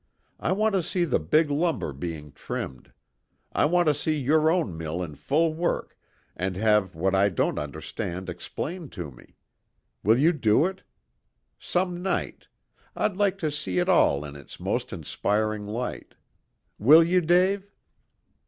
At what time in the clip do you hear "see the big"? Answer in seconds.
0.81-1.51